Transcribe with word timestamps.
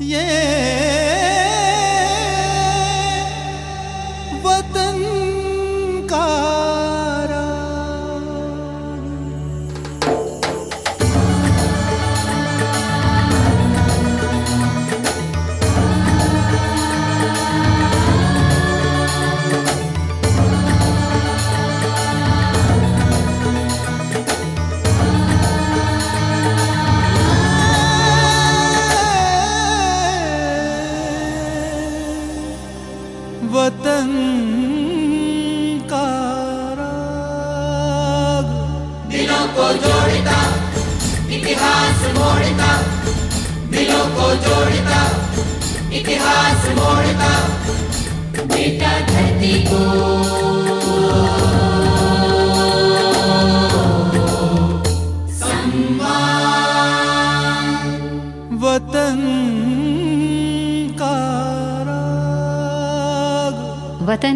वतन 0.00 0.93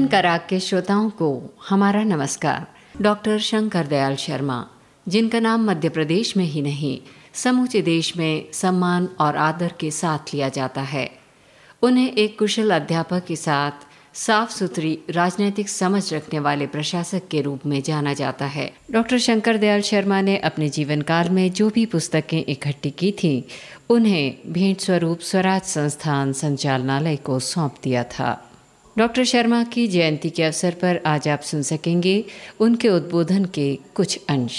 कराग 0.08 0.40
के 0.48 0.60
श्रोताओं 0.60 1.10
को 1.10 1.56
हमारा 1.68 2.02
नमस्कार। 2.02 2.66
डॉक्टर 3.02 3.38
शंकर 3.38 3.86
दयाल 3.86 4.16
शर्मा, 4.16 4.66
जिनका 5.08 5.40
नाम 5.40 5.70
मध्य 5.70 5.88
प्रदेश 5.88 6.36
में 6.36 6.44
ही 6.44 6.62
नहीं, 6.62 7.00
समूचे 7.34 7.82
देश 7.82 8.16
में 8.16 8.44
सम्मान 8.52 9.08
और 9.20 9.36
आदर 9.36 9.72
के 9.80 9.90
साथ 9.90 10.18
लिया 10.34 10.48
जाता 10.48 10.80
है। 10.80 11.10
उन्हें 11.82 12.12
एक 12.12 12.38
कुशल 12.38 12.70
अध्यापक 12.70 13.24
के 13.24 13.36
साथ 13.36 13.70
साफ़ 14.14 14.50
सुथरी 14.50 14.98
राजनीतिक 15.10 15.68
समझ 15.68 16.14
रखने 16.14 16.38
वाले 16.38 16.66
प्रशासक 16.66 17.28
के 17.28 17.40
रूप 17.40 17.60
में 17.66 17.82
जाना 17.82 18.14
जाता 18.14 18.46
है। 18.46 18.72
डॉक्टर 18.90 19.18
शंकर 19.18 19.56
दयाल 19.56 19.80
शर्मा 19.80 20.20
ने 20.20 20.36
अपने 20.36 20.68
जीवन 20.68 21.02
काल 21.02 21.28
में 21.28 21.52
जो 21.52 21.70
भी 21.70 21.86
पुस्तकें 21.86 22.44
इकट्ठी 22.48 22.90
की 22.90 23.12
थी, 23.12 23.48
उन्हें 23.90 24.38
भेंट 24.46 24.80
स्वरूप 24.80 25.20
स्वराज 25.20 25.62
संस्थान 25.62 26.32
संचालनालय 26.32 27.16
को 27.16 27.38
सौंप 27.38 27.74
दिया 27.84 28.04
था। 28.04 28.47
डॉक्टर 28.98 29.24
शर्मा 29.24 29.62
की 29.64 29.86
जयंती 29.88 30.28
के 30.30 30.42
अवसर 30.42 30.74
पर 30.74 31.00
आज 31.06 31.26
आप 31.28 31.40
सुन 31.40 31.60
सकेंगे 31.62 32.14
उनके 32.60 32.88
उद्बोधन 32.88 33.44
के 33.54 33.66
कुछ 33.94 34.18
अंश। 34.28 34.56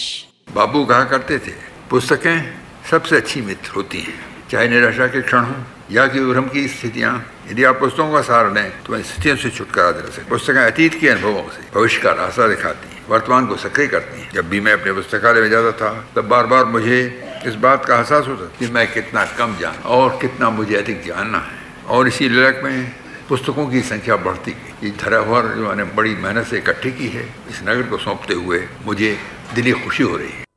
बाबू 0.56 0.84
कहा 0.86 1.04
करते 1.04 1.38
थे? 1.38 1.52
पुस्तकें 1.90 2.54
सबसे 2.92 3.16
अच्छी 3.16 3.42
मित्र 3.42 3.72
होती 3.76 4.02
हैं। 4.02 4.14
चाहे 4.52 4.68
निराशा 4.68 5.08
के 5.08 5.22
क्षण 5.22 5.44
हो 5.44 5.56
या 5.92 6.06
कि 6.08 6.20
उभ्रम 6.20 6.48
की 6.50 6.68
स्थितियाँ, 6.68 7.12
यदि 7.52 7.64
आप 7.64 7.80
पुस्तकों 7.80 8.12
का 8.14 8.22
सहारा 8.22 8.54
लें 8.54 8.72
तो 8.84 9.02
स्थितियों 9.02 9.36
से 9.36 9.50
छुटकारा 9.50 9.92
दिला 9.92 10.10
सकते 10.10 10.30
पुस्तकें 10.30 10.62
अतीत 10.62 11.00
के 11.02 11.10
अनुभवों 11.10 11.44
से, 11.50 11.68
भविष्य 11.76 12.02
का 12.02 12.12
रास्ता 12.14 12.48
दिखाती 12.48 12.96
हैं, 12.96 13.04
वर्तमान 13.10 13.48
को 13.48 13.58
सक्रिय 13.58 13.88
करती 13.88 14.22
हैं। 14.22 14.32
जब 14.34 14.50
भी 14.50 14.60
मैं 14.60 14.74
अपने 14.74 14.94
पुस्तकालय 14.94 15.42
में 15.42 15.50
जाता 15.50 15.72
था, 15.82 15.92
तब 16.16 16.30
बार 16.30 16.48
बार 16.48 16.66
मुझे 16.70 17.02
इस 17.46 17.56
बात 17.60 17.86
का 17.86 17.98
एहसास 17.98 18.28
होता 18.28 18.50
कि 18.60 18.72
मैं 18.72 18.88
कितना 18.94 19.26
कम 19.38 19.58
जान 19.60 19.84
और 19.98 20.18
कितना 20.22 20.50
मुझे 20.50 20.76
अधिक 20.76 21.06
जानना 21.06 21.38
है। 21.40 21.88
और 21.88 22.08
इसी 22.08 22.30
लड़क 22.30 22.62
में 22.64 23.09
पुस्तकों 23.30 23.66
की 23.70 23.82
संख्या 23.82 24.16
बढ़ती 24.18 24.52
गई। 24.52 24.88
ये 24.88 24.96
धरोहर 24.98 25.48
जो 25.56 25.68
मैंने 25.68 25.84
बड़ी 25.94 26.16
मेहनत 26.16 26.46
से 26.48 26.58
इकट्ठी 26.58 26.92
की 26.92 27.08
है, 27.08 27.26
इस 27.50 27.62
नगर 27.62 27.84
को 27.84 27.98
सौंपते 27.98 28.34
हुए 28.34 28.68
मुझे 28.86 29.18
दिली 29.56 29.72
खुशी 29.72 30.04
हो 30.04 30.18
रही 30.18 30.30
है। 30.30 30.49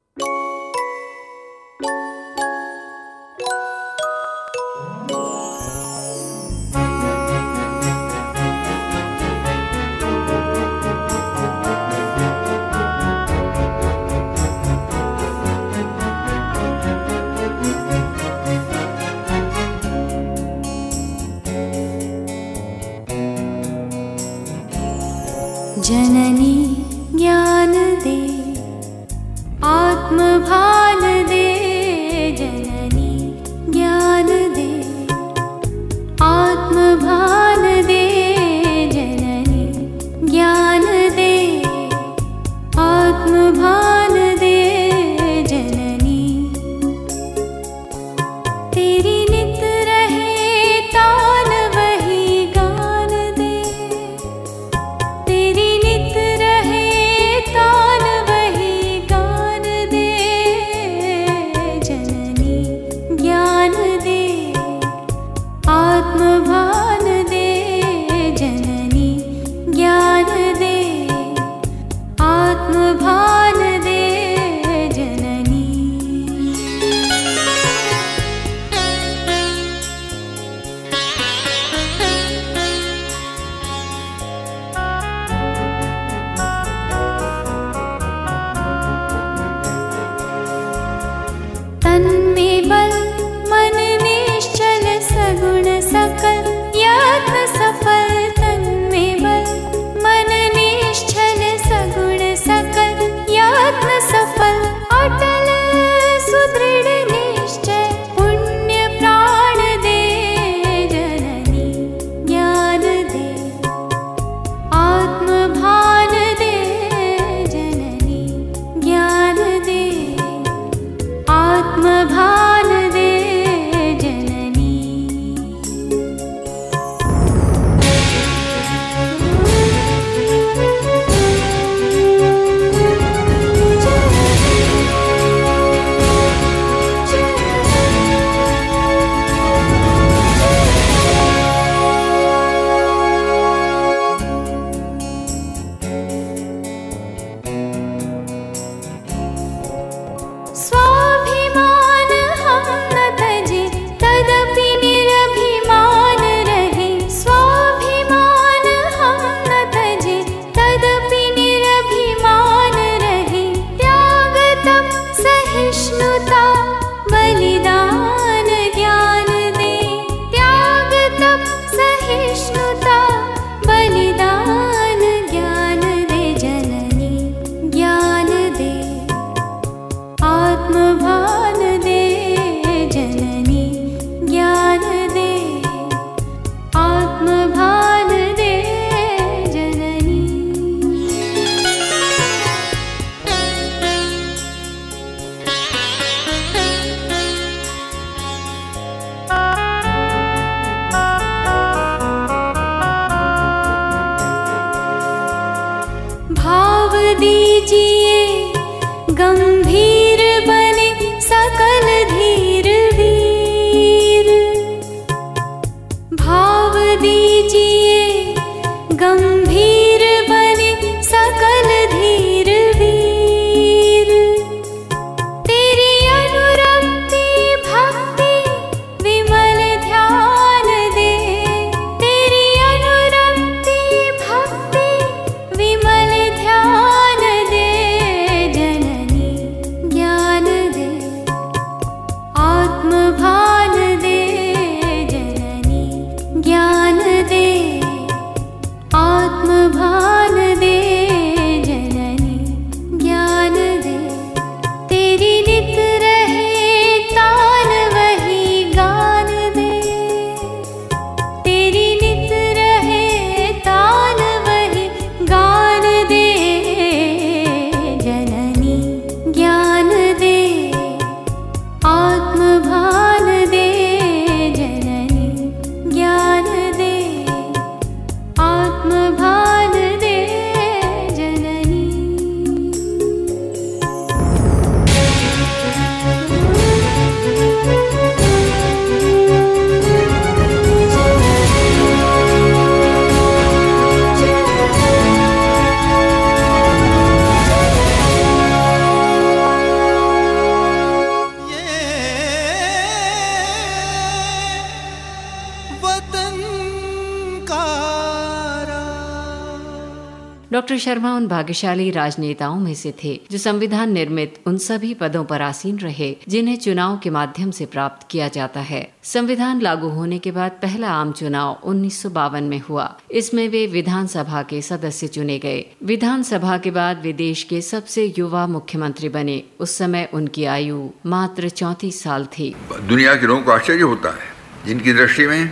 डॉक्टर 310.73 310.85
शर्मा 310.85 311.12
उन 311.14 311.26
भाग्यशाली 311.28 311.90
राजनेताओं 311.90 312.61
में 312.61 312.75
से 312.75 312.92
थे, 313.04 313.21
जो 313.30 313.38
संविधान 313.38 313.90
निर्मित 313.92 314.38
उन 314.47 314.57
सभी 314.59 314.92
पदों 314.95 315.25
पर 315.25 315.42
आसीन 315.42 315.78
रहे, 315.78 316.16
जिन्हें 316.28 316.57
चुनाव 316.57 316.99
के 316.99 317.11
माध्यम 317.11 317.50
से 317.50 317.66
प्राप्त 317.66 318.07
किया 318.11 318.28
जाता 318.28 318.61
है। 318.61 318.80
संविधान 319.04 319.61
लागू 319.61 319.88
होने 319.88 320.19
के 320.19 320.30
बाद 320.30 320.52
पहला 320.62 320.90
आम 320.90 321.12
चुनाव 321.12 321.61
उन्नीस 321.64 322.02
सौ 322.02 322.11
बावन 322.11 322.45
में 322.45 322.59
हुआ। 322.61 322.87
इसमें 323.11 323.49
वे 323.49 323.66
विधानसभा 323.66 324.42
के 324.42 324.62
सदस्य 324.62 325.09
चुने 325.09 325.38
गए। 325.38 325.64
विधानसभा 325.85 326.59
के 326.59 326.71
बाद 326.71 327.02
वे 327.02 327.12
देश 327.12 327.42
के 327.42 327.61
सबसे 327.61 328.12
युवा 328.18 328.47
मुख्यमंत्री 328.47 329.09
बने। 329.09 329.42
उस 329.61 329.76
समय 329.78 330.09
उनकी 330.14 330.45
आयु 330.47 330.88
मात्र 331.07 331.49
चौतीस 331.49 332.02
साल 332.02 332.26
थी। 332.38 332.54
दुनिया 332.88 333.14
के 333.14 333.26
लोगों 333.26 333.42
को 333.42 333.52
आश्चर्य 333.52 333.83
होता 333.85 334.11
है, 334.11 334.28
जिनकी 334.66 334.92
दृष्टि 334.92 335.26
में 335.26 335.50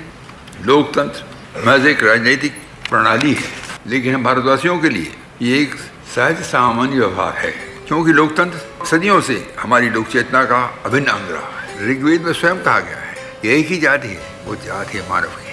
लोकतंत्र 0.65 1.67
महज 1.67 1.87
एक 1.87 2.03
राजनीतिक 2.05 2.53
प्रणाली 2.91 3.35
है। 3.35 3.70
लेकिन 3.87 4.23
भारतवासियों 4.23 4.79
के 4.79 4.89
लिए 4.89 5.13
ये 5.43 5.61
एक 5.63 5.75
सहज 6.15 6.43
सामान्य 6.43 6.99
व्यवहार 6.99 7.37
है, 7.37 7.51
क्योंकि 7.89 8.13
लोकतंत्र 8.13 8.87
सदियों 8.87 9.21
से 9.21 9.37
हमारी 9.61 9.89
लोक 9.91 10.09
चेतना 10.09 10.45
का 10.45 10.65
अभिन्न 10.87 11.07
अंग 11.07 11.31
रहा 11.31 11.61
है। 11.61 11.89
ऋग्वेद 11.91 12.23
में 12.23 12.33
स्वयं 12.33 12.63
कहा 12.63 12.81
गया 12.81 12.97
है, 12.97 13.15
यही 13.45 13.61
एक 13.61 13.69
ही 13.69 13.77
जाति 13.77 14.09
है, 14.09 14.23
वो 14.47 14.55
जाति 14.57 14.99
है 14.99 15.09
मानव 15.11 15.29
की 15.29 15.50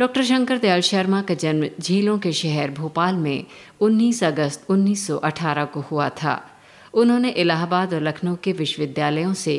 डॉक्टर 0.00 0.22
शंकर 0.22 0.58
दयाल 0.58 0.80
शर्मा 0.80 1.22
का 1.22 1.34
जन्म 1.34 1.68
झीलों 1.80 2.18
के 2.18 2.32
शहर 2.32 2.70
भोपाल 2.70 3.14
में 3.14 3.44
19 3.82 4.24
अगस्त 4.24 4.66
1918 4.70 5.64
को 5.64 5.80
हुआ 5.80 6.08
था। 6.08 6.53
उन्होंने 6.94 7.30
इलाहाबाद 7.30 7.94
और 7.94 8.02
लखनऊ 8.02 8.36
के 8.44 8.52
विश्वविद्यालयों 8.52 9.32
से 9.34 9.54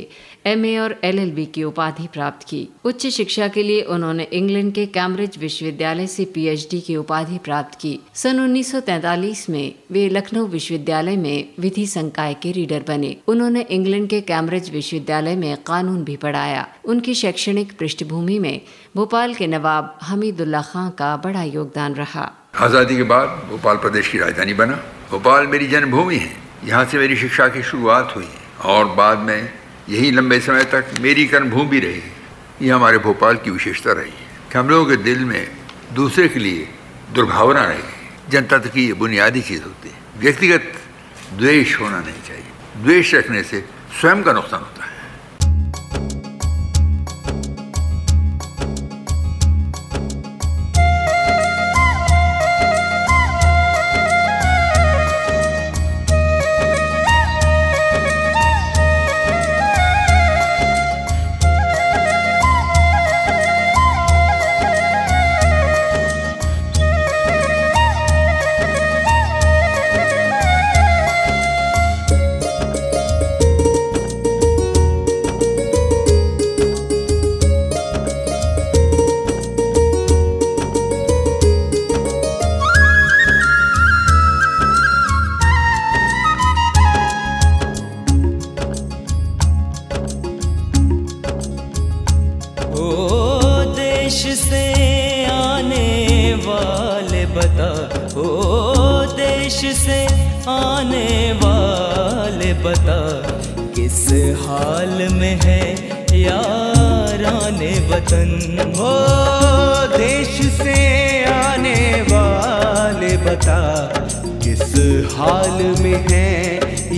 एमए 0.48 0.78
और 0.78 0.96
एलएलबी 1.04 1.46
की 1.46 1.64
उपाधि 1.64 2.08
प्राप्त 2.14 2.48
की। 2.48 2.68
उच्च 2.86 3.08
शिक्षा 3.08 3.48
के 3.48 3.64
लिए 3.64 3.82
उन्होंने 3.82 4.24
इंग्लैंड 4.34 4.74
के 4.74 4.86
कैम्ब्रिज 4.86 5.38
विश्वविद्यालय 5.38 6.08
से 6.08 6.26
पीएचडी 6.26 6.80
की 6.82 6.96
उपाधि 6.96 7.38
प्राप्त 7.38 7.76
की। 7.76 8.00
सन 8.14 8.40
1943 8.40 9.50
में 9.50 9.74
वे 9.92 10.08
लखनऊ 10.10 10.46
विश्वविद्यालय 10.48 11.18
में 11.18 11.50
विधि 11.60 11.86
संकाय 11.88 12.34
के 12.34 12.52
रीडर 12.52 12.84
बने। 12.88 13.16
उन्होंने 13.28 13.62
इंग्लैंड 13.70 14.10
के 14.10 14.22
कैम्ब्रिज 14.22 14.72
विश्वविद्यालय 14.72 15.36
में 15.36 15.58
कानून 15.58 16.04
भी 16.04 16.16
पढ़ाया। 16.16 16.68
उनकी 16.86 17.14
शैक्षणिक 17.16 17.78
पृष्ठभूमि 17.80 18.40
में 18.40 18.62
भोपाल 18.96 19.34
के 19.34 19.48
नवाब 19.48 19.98
हमीदुल्ला 20.04 20.62
खां 20.62 20.90
का 20.90 21.16
बड़ा 21.18 21.44
योगदान 21.44 21.96
रहा। 21.96 22.32
आज़ादी 22.56 22.98
के 22.98 23.04
बाद 23.04 23.28
भोपाल 23.50 23.78
प्रदेश 23.78 24.08
की 24.08 24.18
राजधानी 24.18 24.54
बना। 24.54 24.76
भोपाल 25.12 25.48
मेरी 25.48 25.68
जन्मभूमि 25.68 26.16
है। 26.16 26.45
यहाँ 26.66 26.86
से 26.86 26.98
मेरी 26.98 27.16
शिक्षा 27.16 27.48
की 27.48 27.64
शुरुआत 27.64 28.14
हुई 28.16 28.30
और 28.62 28.86
बाद 28.86 29.18
में 29.18 29.54
यही 29.90 30.12
लंबे 30.12 30.40
समय 30.40 30.64
तक 30.64 30.86
मेरी 31.00 31.26
कर्मभूमि 31.26 31.80
रही। 31.80 32.02
ये 32.62 32.70
हमारे 32.70 32.98
भोपाल 32.98 33.38
की 33.38 33.50
विशेषता 33.52 33.92
रही। 33.92 34.12
कि 34.52 34.58
हम 34.58 34.70
लोगों 34.70 34.86
के 34.90 34.96
दिल 35.04 35.26
में 35.26 35.52
दूसरे 35.94 36.28
के 36.28 36.40
लिए 36.40 36.70
दुर्भावना 37.14 37.66
रही। 37.66 37.84
जनता 38.30 38.58
तक 38.58 38.68
की 38.68 38.94
बुनियादी 38.94 39.42
चीज़ 39.42 39.64
होती। 39.64 39.90
है 39.90 39.96
व्यक्तिगत 40.18 40.74
द्वेष 41.34 41.80
होना 41.80 42.00
नहीं 42.00 42.24
चाहिए। 42.28 42.48
द्वेष 42.78 43.14
रखने 43.14 43.44
से 43.44 43.66
स्वयं 44.02 44.24
का 44.24 44.34
नुकसान 44.34 44.60
होता 44.60 44.85
है। 44.85 44.85
ओ 92.76 93.64
देश 93.76 94.18
से 94.40 94.64
आने 95.26 96.34
वाले 96.46 97.26
बता, 97.36 97.70
ओ 98.20 98.26
देश 99.16 99.60
से 99.78 100.00
आने 100.50 101.32
वाले 101.44 102.54
बता, 102.64 102.98
किस 103.76 104.06
हाल 104.42 105.08
में 105.14 105.40
है 105.44 105.62
याराने 106.20 107.74
वतन? 107.90 108.32
ओ 108.80 108.94
देश 109.98 110.42
से 110.58 110.78
आने 111.32 111.80
वाले 112.12 113.16
बता, 113.26 113.60
किस 114.44 114.74
हाल 115.16 115.58
में 115.82 116.06
है 116.12 116.30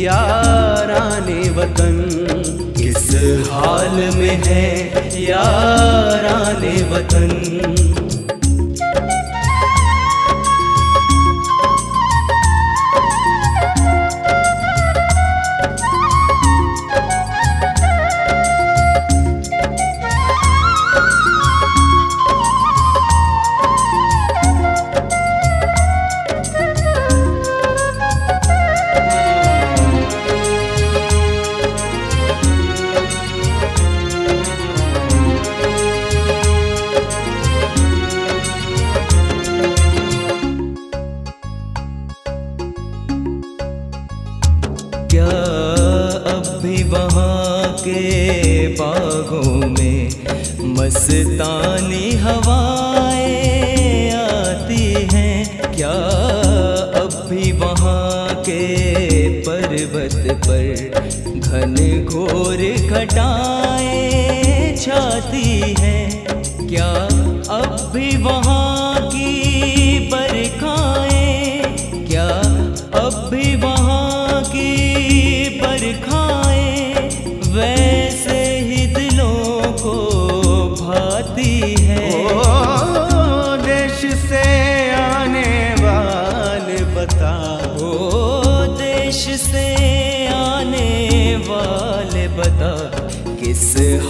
याराने 0.02 1.40
वतन? 1.50 2.37
हाल 3.28 3.96
में 4.16 4.44
है 4.44 5.22
याराने 5.24 6.76
वतन। 6.92 8.17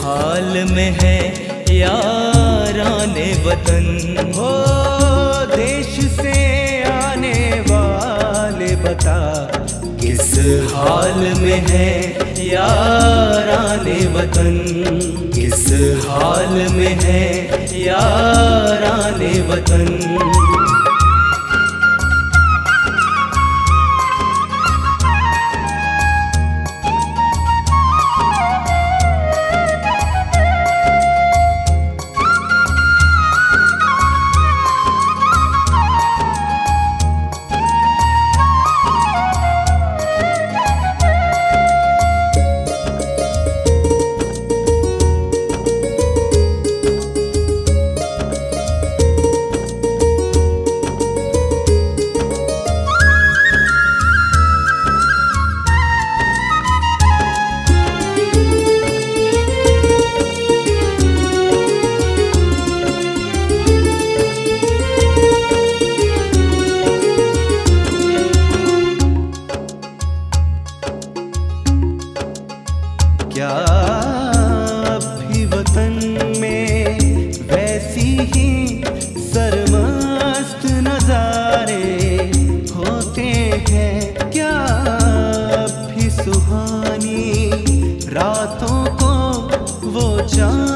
हाल 0.08 0.54
में 0.66 0.92
है 1.00 1.18
याराने 1.76 3.26
वतन। 3.46 3.88
ओ 4.40 4.52
देश 5.54 5.90
से 6.12 6.36
आने 6.92 7.34
वाले 7.62 8.70
बता, 8.84 9.18
किस 10.02 10.32
हाल 10.76 11.20
में 11.42 11.68
है 11.70 11.90
याराने 12.46 14.00
वतन? 14.16 14.56
किस 15.36 15.66
हाल 16.06 16.56
में 16.72 16.96
है 17.04 17.26
याराने 17.82 19.34
वतन? 19.50 19.86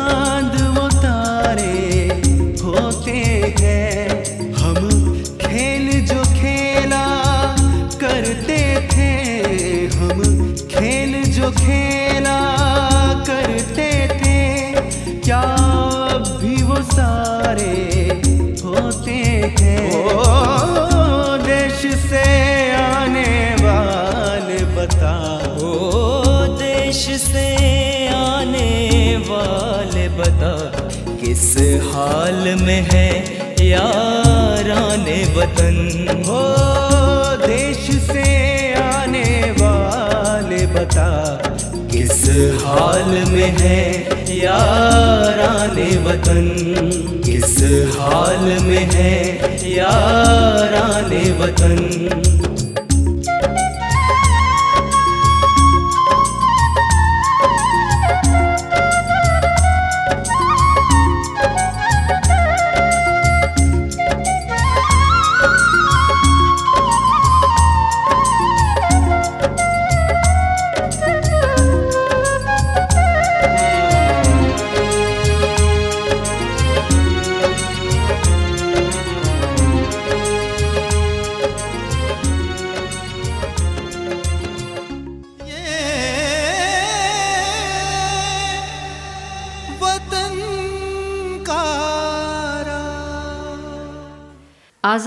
चांद 0.01 0.71
हाल 32.01 32.43
में 32.60 32.88
है 32.91 33.08
याराने 33.63 35.17
वतन। 35.36 35.75
हो 36.27 36.39
देश 37.38 37.84
से 38.05 38.24
आने 38.75 39.27
वाले 39.60 40.65
बता, 40.67 41.10
किस 41.91 42.24
हाल 42.63 43.12
में 43.29 43.51
है 43.60 43.77
याराने 44.38 45.89
वतन? 46.08 46.50
किस 47.25 47.55
हाल 48.00 48.46
में 48.63 48.86
है 48.93 49.13
याराने 49.75 51.24
वतन? 51.39 51.79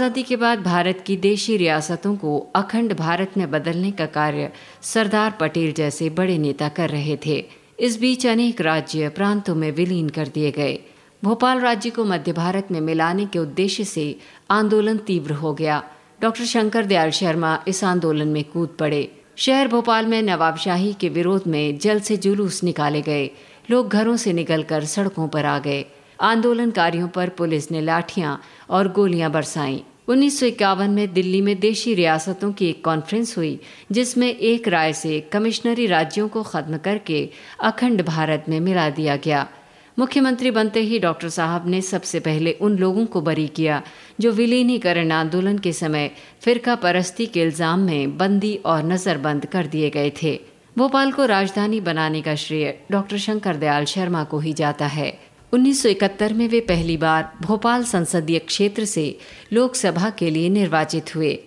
आज़ादी 0.04 0.22
के 0.22 0.36
बाद 0.36 0.62
भारत 0.62 1.02
की 1.06 1.16
देशी 1.16 1.56
रियासतों 1.56 2.14
को 2.16 2.38
अखंड 2.56 2.92
भारत 2.94 3.36
में 3.36 3.50
बदलने 3.50 3.90
का 3.90 4.06
कार्य 4.06 4.50
सरदार 4.82 5.36
पटेल 5.40 5.72
जैसे 5.72 6.08
बड़े 6.10 6.36
नेता 6.38 6.68
कर 6.68 6.90
रहे 6.90 7.16
थे। 7.26 7.36
इस 7.80 7.98
बीच 8.00 8.26
अनेक 8.26 8.60
राज्य 8.60 9.08
प्रांतों 9.08 9.54
में 9.54 9.70
विलीन 9.72 10.08
कर 10.08 10.28
दिए 10.28 10.50
गए। 10.50 10.74
भोपाल 11.22 11.60
राज्य 11.60 11.90
को 11.90 12.04
मध्य 12.04 12.32
भारत 12.32 12.68
में 12.70 12.80
मिलाने 12.80 13.26
के 13.26 13.38
उद्देश्य 13.38 13.84
से 13.84 14.04
आंदोलन 14.50 14.98
तीव्र 15.06 15.32
हो 15.34 15.54
गया। 15.54 15.82
डॉक्टर 16.20 16.44
शंकर 16.44 16.84
दयाल 16.84 17.10
शर्मा 17.10 17.58
इस 17.68 17.82
आंदोलन 17.84 18.28
में 18.28 18.42
कूद 18.44 18.76
पड़े। 18.78 19.08
शहर 19.36 19.68
भोपाल 19.68 20.06
में 20.06 20.20
नवाबशाही 20.22 20.92
के 20.92 21.08
विरोध 21.08 21.46
में 21.46 21.78
जल 21.78 22.00
से 22.00 22.16
जुलूस 22.18 22.62
निकाले 22.64 23.02
गए। 23.02 23.24
लोग 23.70 23.88
घरों 23.88 24.16
से 24.16 24.32
निकलकर 24.32 24.84
सड़कों 24.84 25.28
पर 25.28 25.46
आ 25.46 25.58
गए। 25.58 25.84
आंदोलनकारियों 26.22 27.08
पर 27.08 27.28
पुलिस 27.28 27.70
ने 27.70 27.80
लाठियाँ 27.80 28.40
और 28.70 28.92
गोलियाँ 28.92 29.30
बरसाईं। 29.30 29.80
उन्नीस 30.08 30.38
सौ 30.40 30.46
इक्यावन 30.46 30.90
में 30.90 31.12
दिल्ली 31.12 31.40
में 31.40 31.58
देशी 31.60 31.94
रियासतों 31.94 32.52
की 32.52 32.68
एक 32.68 32.84
कॉन्फ्रेंस 32.84 33.36
हुई, 33.38 33.58
जिसमें 33.92 34.28
एक 34.28 34.68
राय 34.68 34.92
से 34.92 35.20
कमिश्नरी 35.32 35.86
राज्यों 35.86 36.28
को 36.28 36.42
खत्म 36.42 36.78
करके 36.78 37.28
अखंड 37.60 38.02
भारत 38.02 38.44
में 38.48 38.58
मिला 38.60 38.88
दिया 38.90 39.16
गया। 39.16 39.46
मुख्यमंत्री 39.98 40.50
बनते 40.50 40.80
ही 40.80 40.98
डॉक्टर 40.98 41.28
साहब 41.28 41.68
ने 41.68 41.80
सबसे 41.82 42.20
पहले 42.20 42.52
उन 42.52 42.78
लोगों 42.78 43.06
को 43.06 43.20
बरी 43.20 43.46
किया, 43.48 43.82
जो 44.20 44.32
विलीनीकरण 44.32 45.12
आंदोलन 45.12 45.58
के 45.58 45.72
समय 45.72 46.10
फिरका 46.42 46.74
परस्ती 46.76 47.26
के 47.26 47.42
इल्ज़ाम 47.42 47.80
में 47.80 48.16
बंदी 48.18 48.54
और 48.66 48.82
नजरबंद 48.84 49.46
कर 49.46 49.66
दिए 49.66 49.90
गए 49.90 50.12
थे। 50.22 50.38
भोपाल 50.78 51.12
को 51.12 51.26
राजधानी 51.26 51.80
बनाने 51.80 52.22
का 52.22 52.34
श्रेय 52.34 52.78
डॉक्टर 52.90 53.18
शंकर 53.18 53.56
दयाल 53.56 53.84
शर्मा 53.84 54.24
को 54.24 54.38
ही 54.38 54.52
जाता 54.52 54.86
है। 54.86 55.12
1971 55.54 56.32
में 56.32 56.48
वे 56.48 56.60
पहली 56.60 56.96
बार 56.96 57.32
भोपाल 57.42 57.84
संसदीय 57.84 58.38
क्षेत्र 58.38 58.84
से 58.84 59.18
लोकसभा 59.52 60.10
के 60.10 60.30
लिए 60.30 60.48
निर्वाचित 60.48 61.14
हुए। 61.16 61.38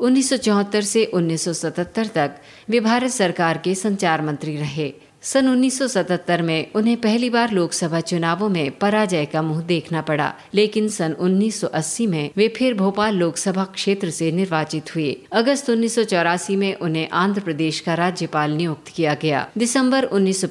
1974 0.00 0.82
से 0.82 1.10
1977 1.14 2.08
तक 2.08 2.40
वे 2.68 2.80
भारत 2.80 3.10
सरकार 3.10 3.58
के 3.58 3.74
संचार 3.74 4.22
मंत्री 4.22 4.56
रहे। 4.56 4.92
सन 5.22 5.48
1977 5.48 6.40
में 6.40 6.72
उन्हें 6.72 6.96
पहली 6.96 7.28
बार 7.30 7.50
लोकसभा 7.50 8.00
चुनावों 8.00 8.48
में 8.48 8.70
पराजय 8.78 9.24
का 9.24 9.42
मुँह 9.42 9.60
देखना 9.62 10.00
पड़ा, 10.00 10.32
लेकिन 10.54 10.88
सन 10.88 11.16
1980 11.20 12.06
में 12.06 12.30
वे 12.36 12.48
फिर 12.48 12.74
भोपाल 12.74 13.16
लोकसभा 13.16 13.64
क्षेत्र 13.64 14.10
से 14.10 14.30
निर्वाचित 14.32 14.94
हुए। 14.96 15.10
अगस्त 15.32 15.70
उन्नीस 15.70 15.94
सौ 15.94 16.04
चौरासी 16.04 16.56
में 16.56 16.74
उन्हें 16.74 17.08
आंध्र 17.12 17.40
प्रदेश 17.40 17.80
का 17.80 17.94
राज्यपाल 17.94 18.50
नियुक्त 18.50 18.88
किया 18.88 19.14
गया। 19.14 19.46
दिसंबर 19.58 20.04
उन्नीस 20.04 20.44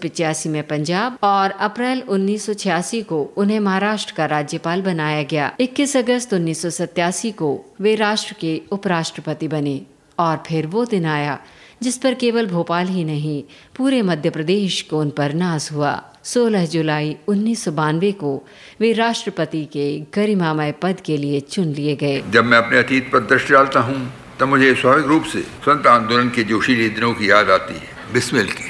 में 0.48 0.64
पंजाब 0.68 1.18
और 1.24 1.52
अप्रैल 1.60 2.04
उन्नीस 2.10 2.46
सौ 2.46 2.54
छियासी 2.54 3.02
को 3.02 3.24
उन्हें 3.38 3.60
महाराष्ट्र 3.60 4.14
का 4.18 4.26
राज्यपाल 4.26 4.82
बनाया 4.82 5.24
गया। 5.24 5.52
इक्कीस 5.60 5.98
अगस्त 5.98 6.34
उन्नीस 6.34 6.62
सौ 6.62 6.70
सतासी 6.70 7.32
को 7.32 7.58
वे 7.82 7.96
राष्ट्र 7.96 8.36
के 8.42 8.62
उपराष्ट्रपति 8.72 9.48
बने 9.48 9.82
और 10.20 10.44
फिर 10.48 10.68
वो 10.68 10.86
दिन 10.86 11.06
आया 11.06 11.40
जिस 11.84 11.98
पर 11.98 12.14
केवल 12.14 12.48
भोपाल 12.48 12.88
ही 12.88 13.04
नहीं, 13.04 13.44
पूरे 13.76 14.02
मध्य 14.02 14.30
प्रदेश 14.30 14.82
को 14.82 15.00
उन 15.00 15.10
पर 15.10 15.34
नाज 15.34 15.70
हुआ। 15.74 16.04
16 16.24 16.66
जुलाई 16.66 17.18
उन्नीस 17.28 17.64
सौ 17.64 17.72
बानवे 17.72 18.12
को 18.12 18.48
वे 18.80 18.94
राष्ट्रपति 18.94 19.66
के 19.66 20.00
गरिमामय 20.16 20.72
पद 20.72 21.00
के 21.06 21.18
लिए 21.18 21.40
चुन 21.40 21.66
लिए 21.66 21.96
गए। 21.96 22.24
जब 22.30 22.46
मैं 22.46 22.58
अपने 22.58 22.78
अतीत 22.78 23.12
पर 23.12 23.20
दृष्टि 23.20 23.54
डालता 23.54 23.80
हूँ, 23.80 24.14
तब 24.40 24.48
मुझे 24.48 24.76
स्वाभाविक 24.76 25.06
रूप 25.06 25.24
से 25.24 25.42
स्वतंत्र 25.42 25.90
आंदोलन 25.90 26.30
के 26.30 26.44
जोशीले 26.44 26.90
दिनों 26.90 27.14
की 27.14 27.32
याद 27.32 27.50
आती 27.50 27.74
है। 27.74 28.14
बिस्मिल 28.14 28.46
की, 28.46 28.70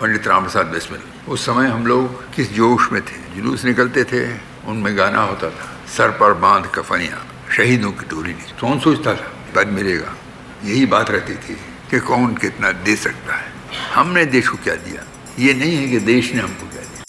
पंडित 0.00 0.26
राम 0.26 0.42
प्रसाद 0.42 0.66
बिस्मिल। 0.66 1.00
उस 1.28 1.46
समय 1.46 1.66
हम 1.66 1.86
लोग 1.86 2.34
किस 2.34 2.52
जोश 2.52 2.92
में 2.92 3.02
थे, 3.02 3.36
जुलूस 3.36 3.64
निकलते 3.64 4.04
थे, 4.04 4.34
उनमें 4.66 4.98
गाना 4.98 5.22
होता 5.22 5.50
था, 5.50 5.80
सर 5.96 6.10
पर 6.10 6.32
बाँध 6.32 6.66
कफनिया, 6.66 7.26
शहीदों 7.56 7.92
की 7.92 8.06
टोली 8.06 8.32
नहीं। 8.32 8.58
कौन 8.60 8.80
सोचता 8.80 9.14
था, 9.14 9.32
पद 9.56 9.66
मिलेगा, 9.66 10.16
यही 10.64 10.86
बात 10.86 11.10
रहती 11.10 11.34
थी। 11.34 11.56
कि 11.90 11.98
कौन 12.00 12.34
कितना 12.34 12.70
दे 12.84 12.96
सकता 12.96 13.34
है। 13.36 13.52
हमने 13.94 14.24
देश 14.26 14.48
को 14.48 14.56
क्या 14.64 14.74
दिया? 14.74 15.02
ये 15.38 15.54
नहीं 15.54 15.76
है 15.76 15.88
कि 15.88 15.98
देश 15.98 16.32
ने 16.34 16.40
हमको 16.40 16.66
क्या 16.68 16.82
दिया। 16.82 17.02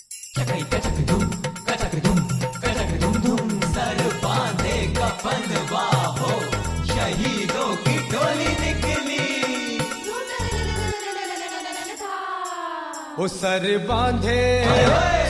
ओ 13.20 13.28
सर 13.28 13.63
बांधे 13.90 14.42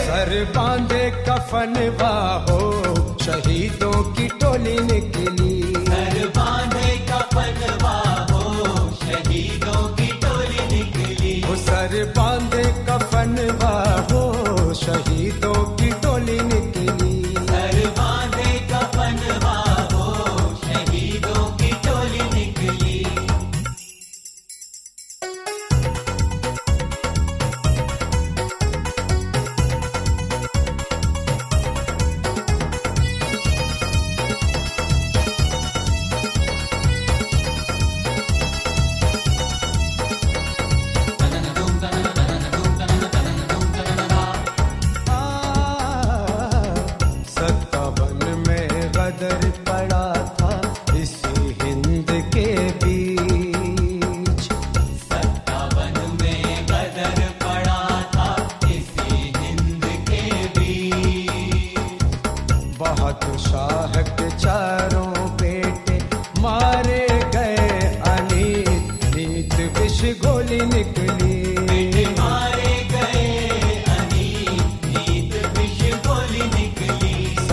सर 0.08 0.32
बांधे 0.56 1.04
कफन 1.30 1.74
बाहो 2.02 2.60
शहीदों 3.22 4.04
की 4.14 4.28
टोली 4.42 4.80
निकली। 4.80 5.62
सर 5.86 6.28
बांधे 6.38 6.90
कफन 7.10 7.78
सर 7.82 8.37
बांधे 12.18 12.64
कफन 12.88 13.36
बाहो 13.62 14.74
शहीदों 14.74 15.77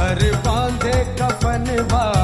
सर 0.05 0.21
बांधे 0.47 0.93
कफन 1.19 1.65
बाहो 1.93 2.24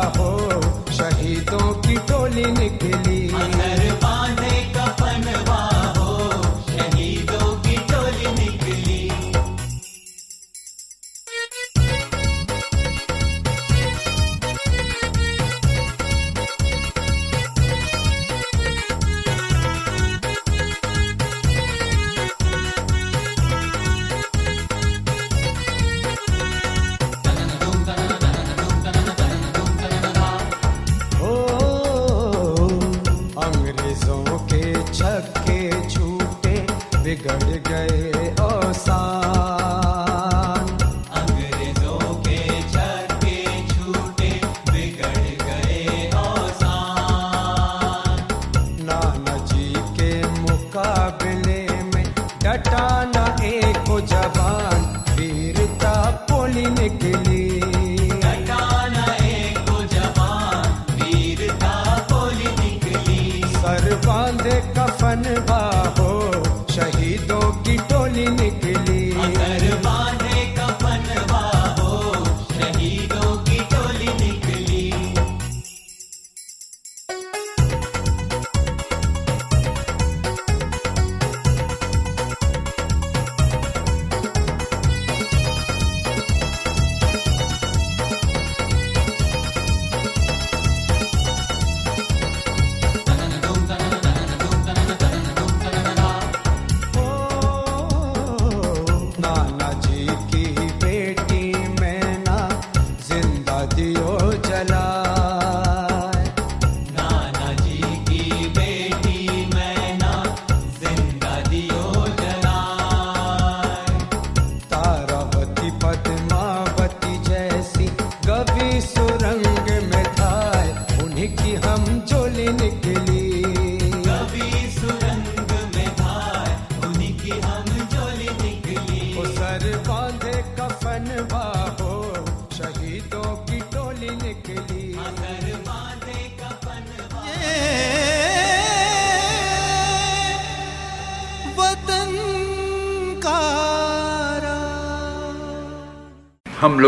में 52.50 52.62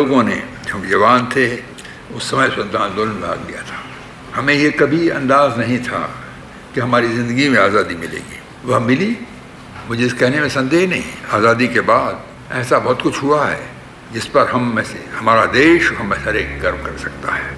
लोगों 0.02 0.22
ने 0.22 0.42
जब 0.66 0.86
जवान 0.90 1.26
थे, 1.36 1.46
उस 2.14 2.30
समय 2.30 2.48
स्वतंत्रता 2.48 2.84
आंदोलन 2.84 3.10
में 3.10 3.20
भाग 3.20 3.46
लिया 3.46 3.62
था। 3.62 3.78
हमें 4.34 4.54
ये 4.54 4.70
कभी 4.70 5.08
अंदाज 5.08 5.58
नहीं 5.58 5.78
था 5.78 6.00
कि 6.74 6.80
हमारी 6.80 7.08
ज़िंदगी 7.08 7.48
में 7.48 7.58
आज़ादी 7.58 7.94
मिलेगी। 7.94 8.38
वह 8.64 8.78
मिली? 8.78 9.16
मुझे 9.88 10.06
इस 10.06 10.12
कहने 10.12 10.40
में 10.40 10.48
संदेह 10.48 10.88
नहीं। 10.88 11.04
आज़ादी 11.32 11.68
के 11.68 11.80
बाद 11.80 12.24
ऐसा 12.52 12.78
बहुत 12.78 13.02
कुछ 13.02 13.22
हुआ 13.22 13.46
है, 13.46 13.60
जिस 14.12 14.26
पर 14.26 14.48
हम 14.48 14.74
में 14.76 14.84
से, 14.84 15.04
हमारा 15.14 15.44
देश 15.46 15.92
हम 15.92 16.12
हर 16.12 16.36
एक 16.36 16.60
गर्व 16.60 16.76
कर 16.76 16.98
सकता 16.98 17.34
है। 17.34 17.50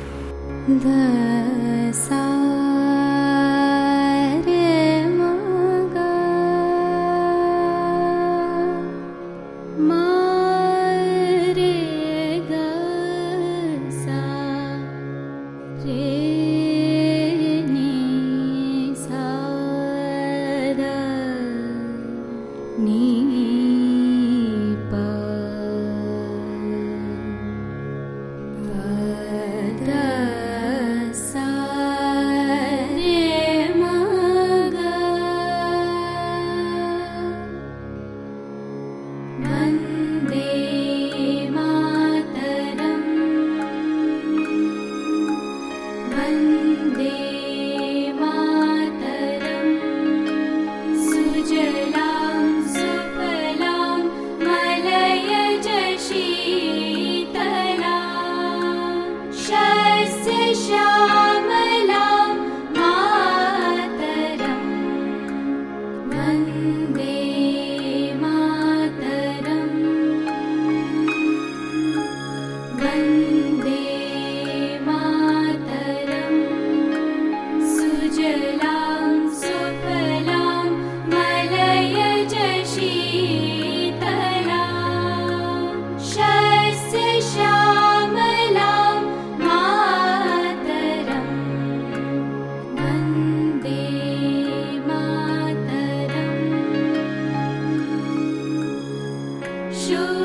you. 99.94 100.23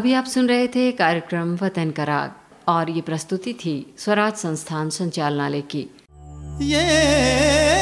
अभी 0.00 0.12
आप 0.12 0.24
सुन 0.24 0.48
रहे 0.48 0.68
थे 0.68 0.92
कार्यक्रम 0.92 1.54
वतन 1.62 1.90
का 1.90 2.04
राग, 2.04 2.32
और 2.68 2.90
ये 2.90 3.00
प्रस्तुति 3.00 3.52
थी 3.52 3.94
स्वराज 3.98 4.34
संस्थान 4.34 4.90
संचालनालय 4.90 5.60
की। 5.60 5.90
ये 6.62 7.79